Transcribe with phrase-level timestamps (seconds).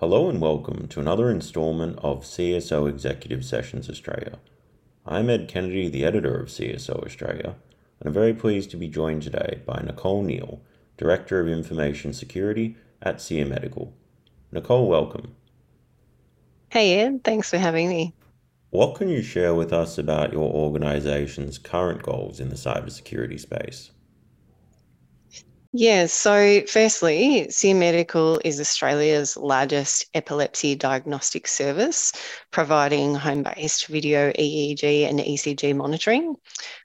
[0.00, 4.38] Hello and welcome to another instalment of CSO Executive Sessions Australia.
[5.04, 7.56] I'm Ed Kennedy, the editor of CSO Australia,
[7.98, 10.60] and I'm very pleased to be joined today by Nicole Neil,
[10.96, 13.92] Director of Information Security at SEER Medical.
[14.52, 15.34] Nicole, welcome.
[16.68, 18.14] Hey Ed, thanks for having me.
[18.70, 23.90] What can you share with us about your organization's current goals in the cybersecurity space?
[25.72, 32.14] Yeah, so firstly, SEER Medical is Australia's largest epilepsy diagnostic service,
[32.50, 36.36] providing home based video, EEG, and ECG monitoring.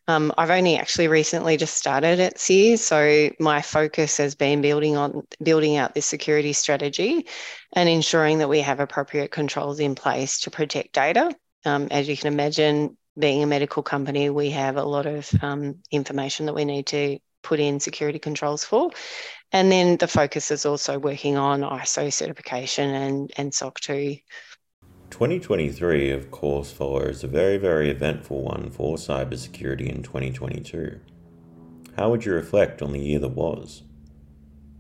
[0.09, 4.97] Um, I've only actually recently just started at SEER, so my focus has been building
[4.97, 7.25] on building out this security strategy
[7.71, 11.33] and ensuring that we have appropriate controls in place to protect data.
[11.63, 15.75] Um, as you can imagine, being a medical company, we have a lot of um,
[15.89, 18.91] information that we need to put in security controls for.
[19.51, 24.17] And then the focus is also working on ISO certification and, and SOC 2.
[25.11, 30.99] 2023, of course, follows a very, very eventful one for cybersecurity in 2022.
[31.95, 33.83] How would you reflect on the year that was?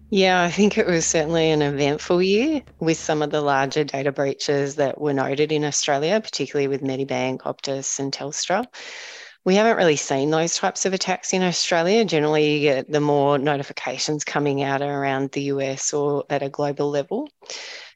[0.09, 4.11] Yeah, I think it was certainly an eventful year with some of the larger data
[4.11, 8.65] breaches that were noted in Australia, particularly with Medibank, Optus, and Telstra
[9.45, 12.05] we haven't really seen those types of attacks in Australia.
[12.05, 16.89] Generally, you get the more notifications coming out around the US or at a global
[16.89, 17.29] level.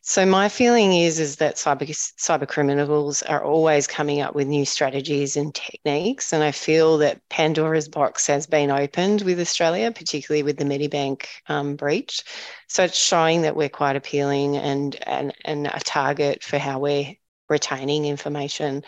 [0.02, 4.64] So my feeling is is that cyber cyber criminals are always coming up with new
[4.66, 10.44] strategies and techniques, and I feel that Pandora's box has been opened with Australia, particularly
[10.44, 12.24] with the Medibank um, breach.
[12.68, 17.16] So it's showing that we're quite appealing and and and a target for how we're
[17.50, 18.84] retaining information.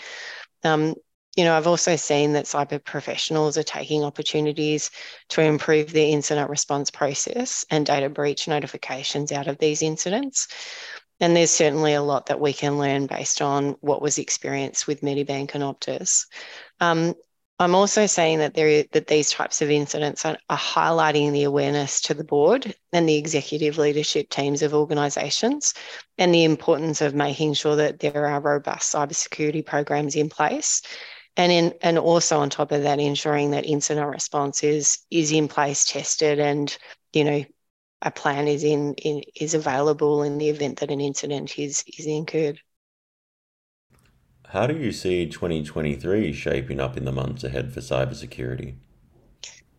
[0.63, 0.95] Um,
[1.35, 4.91] you know, I've also seen that cyber professionals are taking opportunities
[5.29, 10.47] to improve their incident response process and data breach notifications out of these incidents.
[11.19, 15.01] And there's certainly a lot that we can learn based on what was experienced with
[15.01, 16.25] Medibank and Optus.
[16.79, 17.13] Um,
[17.61, 21.99] I'm also saying that there that these types of incidents are, are, highlighting the awareness
[22.01, 25.73] to the board and the executive leadership teams of organisations,
[26.17, 30.81] and the importance of making sure that there are robust cybersecurity programs in place
[31.39, 35.47] and in and also on top of that ensuring that incident response is is in
[35.47, 36.77] place tested and
[37.13, 37.45] you know
[38.01, 42.05] a plan is in, in is available in the event that an incident is is
[42.05, 42.59] incurred.
[44.47, 48.75] How do you see 2023 shaping up in the months ahead for cybersecurity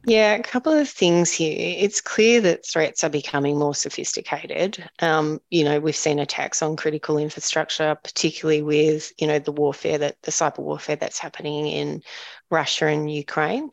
[0.05, 1.55] yeah, a couple of things here.
[1.57, 4.83] It's clear that threats are becoming more sophisticated.
[5.01, 9.99] Um, you know, we've seen attacks on critical infrastructure, particularly with, you know, the warfare
[9.99, 12.03] that the cyber warfare that's happening in
[12.51, 13.71] Russia and Ukraine.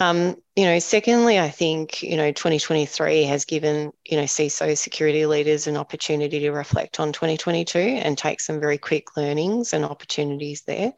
[0.00, 5.26] Um, you know, secondly, I think, you know, 2023 has given, you know, CISO security
[5.26, 10.62] leaders an opportunity to reflect on 2022 and take some very quick learnings and opportunities
[10.62, 10.92] there.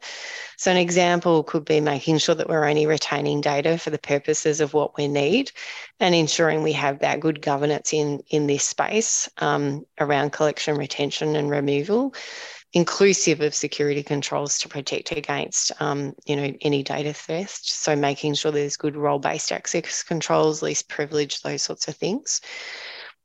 [0.57, 4.61] So an example could be making sure that we're only retaining data for the purposes
[4.61, 5.51] of what we need
[5.99, 11.35] and ensuring we have that good governance in, in this space um, around collection, retention
[11.35, 12.13] and removal
[12.73, 17.65] inclusive of security controls to protect against um, you know any data theft.
[17.65, 22.41] So making sure there's good role-based access controls least privilege those sorts of things.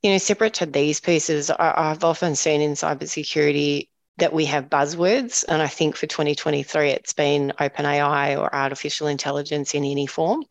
[0.03, 4.69] You know separate to these pieces I, i've often seen in cybersecurity that we have
[4.69, 10.05] buzzwords and i think for 2023 it's been open ai or artificial intelligence in any
[10.05, 10.43] form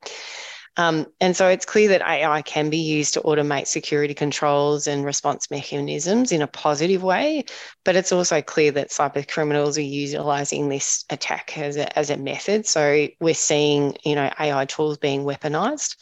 [0.76, 5.04] um, and so it's clear that AI can be used to automate security controls and
[5.04, 7.44] response mechanisms in a positive way,
[7.84, 12.16] but it's also clear that cyber criminals are utilizing this attack as a, as a
[12.16, 12.66] method.
[12.66, 15.96] So we're seeing, you know, AI tools being weaponized.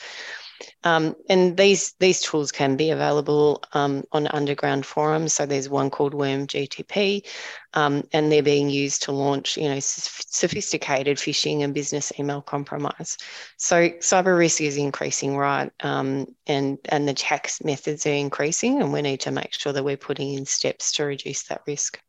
[0.85, 5.35] Um, and these these tools can be available um, on underground forums.
[5.35, 7.27] So there's one called Worm GPT,
[7.75, 13.19] um, and they're being used to launch, you know, sophisticated phishing and business email compromise.
[13.57, 15.71] So cyber risk is increasing, right?
[15.81, 19.85] Um, and and the tax methods are increasing, and we need to make sure that
[19.85, 22.01] we're putting in steps to reduce that risk.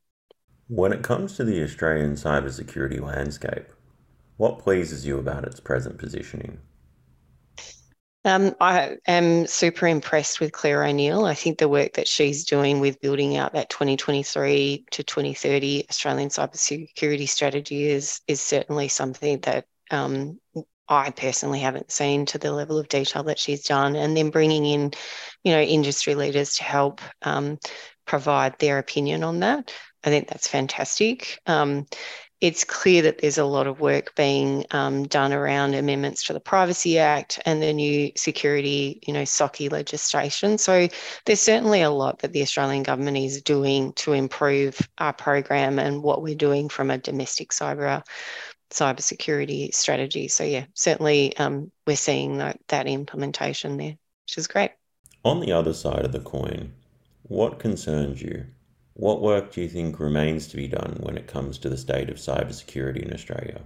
[0.67, 3.67] When it comes to the Australian cybersecurity landscape,
[4.37, 6.59] what pleases you about its present positioning?
[8.25, 11.25] Um, I am super impressed with Clare O'Neil.
[11.25, 16.29] I think the work that she's doing with building out that 2023 to 2030 Australian
[16.29, 20.39] cybersecurity strategy is is certainly something that um,
[20.89, 23.95] I personally haven't seen to the level of detail that she's done.
[23.95, 24.93] And then bringing in,
[25.43, 27.59] you know, industry leaders to help um,
[28.05, 29.71] provide their opinion on that.
[30.03, 31.39] I think that's fantastic.
[31.45, 31.85] Um,
[32.45, 36.39] it's clear that there's a lot of work being um, done around amendments to the
[36.39, 40.59] Privacy Act and the new security, you know, SOCI legislation.
[40.59, 40.87] So
[41.25, 46.03] there's certainly a lot that the Australian government is doing to improve our program and
[46.03, 48.03] what we're doing from a domestic cyber
[48.69, 50.27] cybersecurity strategy.
[50.27, 54.69] So yeah, certainly um, we're seeing that, that implementation there, which is great.
[55.23, 56.73] On the other side of the coin,
[57.23, 58.45] what concerns you?
[58.95, 62.09] What work do you think remains to be done when it comes to the state
[62.09, 63.61] of cybersecurity in Australia?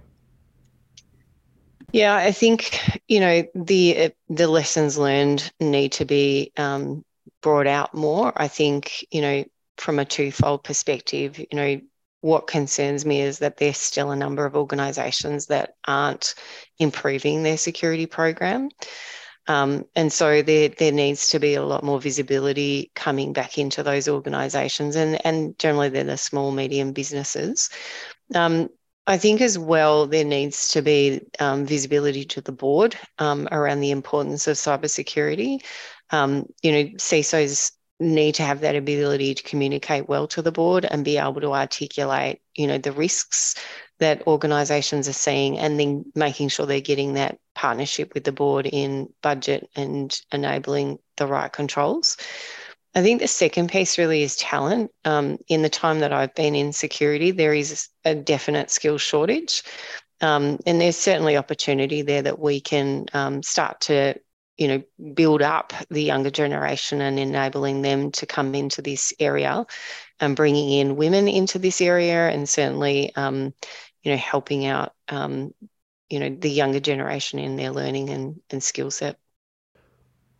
[1.92, 7.04] Yeah, I think you know the the lessons learned need to be um,
[7.42, 8.32] brought out more.
[8.36, 9.44] I think you know
[9.76, 11.80] from a twofold perspective, you know
[12.22, 16.34] what concerns me is that there's still a number of organisations that aren't
[16.78, 18.68] improving their security program.
[19.46, 23.82] Um, and so there, there needs to be a lot more visibility coming back into
[23.82, 27.70] those organisations, and, and generally they're the small, medium businesses.
[28.34, 28.68] Um,
[29.06, 33.80] I think as well there needs to be um, visibility to the board um, around
[33.80, 35.64] the importance of cybersecurity.
[36.10, 40.84] Um, you know, CISOs need to have that ability to communicate well to the board
[40.84, 43.56] and be able to articulate, you know, the risks
[44.00, 48.66] that organisations are seeing, and then making sure they're getting that partnership with the board
[48.66, 52.16] in budget and enabling the right controls.
[52.94, 54.90] I think the second piece really is talent.
[55.04, 59.62] Um, in the time that I've been in security, there is a definite skill shortage.
[60.20, 64.14] Um, and there's certainly opportunity there that we can um, start to
[64.60, 69.64] you know build up the younger generation and enabling them to come into this area
[70.20, 73.54] and bringing in women into this area and certainly um,
[74.02, 75.54] you know helping out um,
[76.08, 79.18] you know the younger generation in their learning and, and skill set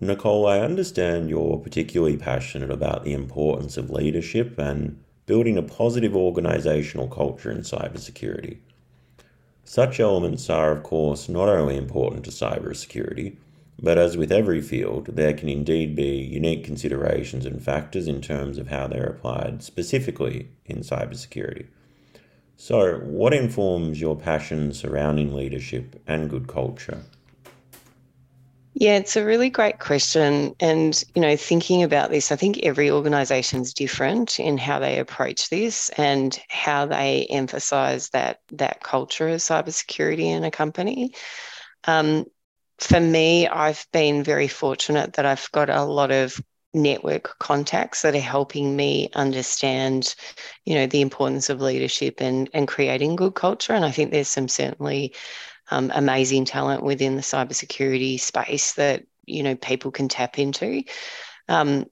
[0.01, 6.17] nicole i understand you're particularly passionate about the importance of leadership and building a positive
[6.17, 8.59] organizational culture in cybersecurity
[9.65, 13.37] such elements are of course not only important to cybersecurity
[13.83, 18.59] but as with every field, there can indeed be unique considerations and factors in terms
[18.59, 21.67] of how they're applied specifically in cybersecurity.
[22.61, 27.03] So, what informs your passion surrounding leadership and good culture?
[28.75, 30.55] Yeah, it's a really great question.
[30.61, 34.99] And, you know, thinking about this, I think every organization is different in how they
[34.99, 41.15] approach this and how they emphasize that that culture of cybersecurity in a company.
[41.85, 42.27] Um,
[42.77, 46.39] for me, I've been very fortunate that I've got a lot of
[46.73, 50.15] network contacts that are helping me understand,
[50.65, 53.73] you know, the importance of leadership and, and creating good culture.
[53.73, 55.15] And I think there's some certainly
[55.71, 60.83] um, amazing talent within the cybersecurity space that, you know, people can tap into.
[61.49, 61.87] Um,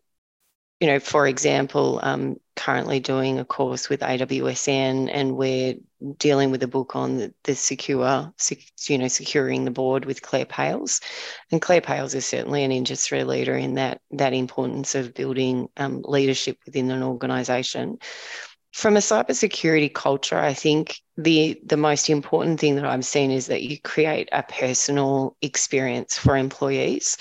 [0.81, 5.77] you know, for example, um, currently doing a course with AWSN, and we're
[6.19, 8.33] dealing with a book on the, the secure,
[8.89, 11.01] you know, securing the board with Claire Pales,
[11.53, 16.03] and Claire Pales is certainly an industry leader in that that importance of building um,
[16.05, 17.99] leadership within an organisation.
[18.73, 23.47] From a cybersecurity culture, I think the the most important thing that I've seen is
[23.47, 27.17] that you create a personal experience for employees.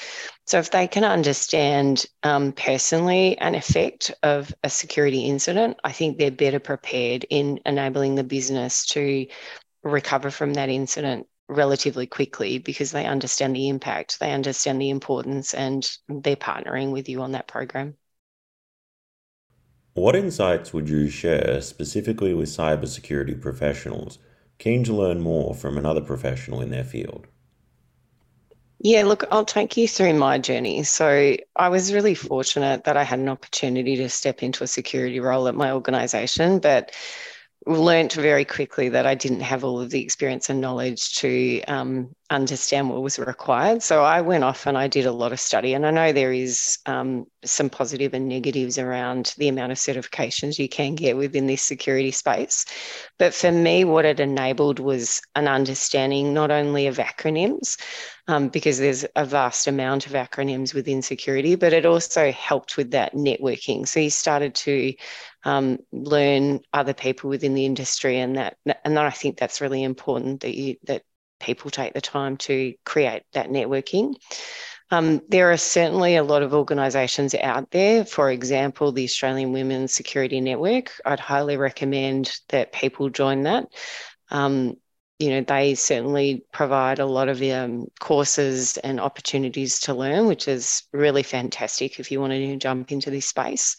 [0.48, 6.18] So if they can understand um, personally an effect of a security incident, I think
[6.18, 9.28] they're better prepared in enabling the business to
[9.84, 15.54] recover from that incident relatively quickly because they understand the impact, they understand the importance,
[15.54, 17.96] and they're partnering with you on that program.
[19.96, 24.18] What insights would you share specifically with cybersecurity professionals
[24.60, 27.27] keen to learn more from another professional in their field?
[28.79, 30.84] Yeah, look, I'll take you through my journey.
[30.84, 35.19] So, I was really fortunate that I had an opportunity to step into a security
[35.19, 36.91] role at my organization, but
[37.65, 42.15] learnt very quickly that I didn't have all of the experience and knowledge to um,
[42.29, 43.84] understand what was required.
[43.84, 45.74] So I went off and I did a lot of study.
[45.74, 50.60] And I know there is um, some positive and negatives around the amount of certifications
[50.60, 52.65] you can get within this security space.
[53.17, 57.75] But for me, what it enabled was an understanding not only of acronyms,
[58.27, 62.91] um, because there's a vast amount of acronyms within security, but it also helped with
[62.91, 63.88] that networking.
[63.88, 64.93] So you started to
[65.46, 70.41] um, learn other people within the industry, and that and I think that's really important
[70.41, 71.03] that you that
[71.39, 74.15] people take the time to create that networking.
[74.89, 78.05] Um, there are certainly a lot of organisations out there.
[78.05, 80.93] For example, the Australian Women's Security Network.
[81.05, 83.67] I'd highly recommend that people join that.
[84.31, 84.75] Um,
[85.19, 90.47] you know, they certainly provide a lot of um, courses and opportunities to learn, which
[90.47, 93.77] is really fantastic if you want to jump into this space.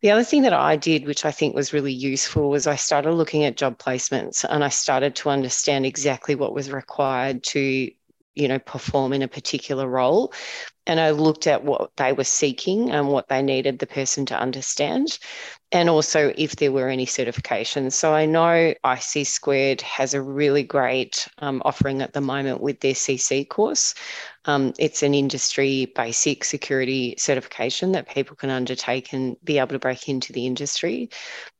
[0.00, 3.12] The other thing that I did, which I think was really useful, was I started
[3.12, 7.90] looking at job placements and I started to understand exactly what was required to
[8.38, 10.32] you know perform in a particular role
[10.88, 14.40] and I looked at what they were seeking and what they needed the person to
[14.40, 15.18] understand,
[15.70, 17.92] and also if there were any certifications.
[17.92, 22.80] So I know ISC Squared has a really great um, offering at the moment with
[22.80, 23.94] their CC course.
[24.46, 29.78] Um, it's an industry basic security certification that people can undertake and be able to
[29.78, 31.10] break into the industry.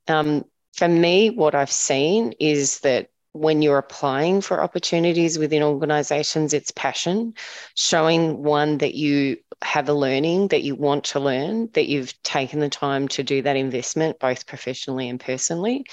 [0.09, 6.53] Um, for me, what I've seen is that when you're applying for opportunities within organizations,
[6.53, 7.35] it's passion,
[7.75, 12.61] showing one that you have a learning that you want to learn, that you've taken
[12.61, 15.85] the time to do that investment, both professionally and personally.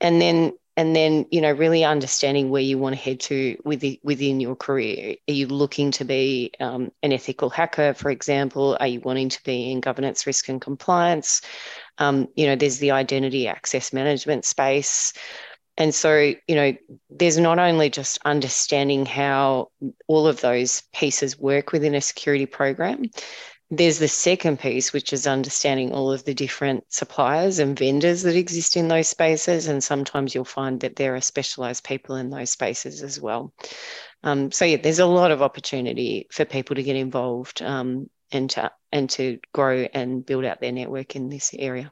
[0.00, 3.98] And then and then you know really understanding where you want to head to within
[4.02, 5.16] within your career.
[5.28, 8.76] Are you looking to be um, an ethical hacker for example?
[8.80, 11.42] Are you wanting to be in governance risk and compliance?
[11.98, 15.12] Um, you know there's the identity access management space
[15.76, 16.74] and so, you know,
[17.08, 19.70] there's not only just understanding how
[20.06, 23.04] all of those pieces work within a security program,
[23.70, 28.36] there's the second piece, which is understanding all of the different suppliers and vendors that
[28.36, 29.66] exist in those spaces.
[29.66, 33.54] And sometimes you'll find that there are specialized people in those spaces as well.
[34.22, 38.50] Um, so yeah, there's a lot of opportunity for people to get involved um, and
[38.50, 41.90] to and to grow and build out their network in this area.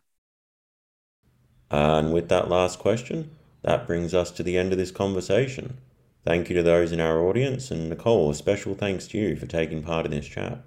[1.70, 3.30] And with that last question,
[3.62, 5.78] that brings us to the end of this conversation.
[6.24, 9.46] Thank you to those in our audience, and Nicole, a special thanks to you for
[9.46, 10.62] taking part in this chat.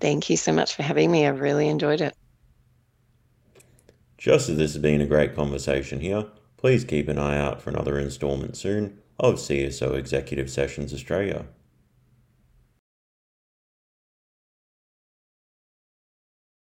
[0.00, 1.26] Thank you so much for having me.
[1.26, 2.14] I've really enjoyed it.
[4.18, 6.26] Just as this has been a great conversation here,
[6.58, 11.46] please keep an eye out for another instalment soon of CSO Executive Sessions Australia.